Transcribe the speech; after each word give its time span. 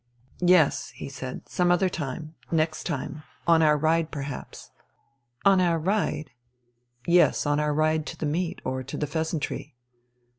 "Yes," 0.39 0.89
he 0.95 1.07
said. 1.09 1.47
"Some 1.47 1.69
other 1.69 1.87
time. 1.87 2.33
Next 2.51 2.85
time. 2.85 3.21
On 3.45 3.61
our 3.61 3.77
ride 3.77 4.09
perhaps." 4.09 4.71
"On 5.45 5.61
our 5.61 5.77
ride?" 5.77 6.31
"Yes, 7.05 7.45
on 7.45 7.59
our 7.59 7.71
ride 7.71 8.07
to 8.07 8.17
the 8.17 8.25
meet, 8.25 8.61
or 8.65 8.81
to 8.81 8.97
the 8.97 9.05
'Pheasantry.'" 9.05 9.75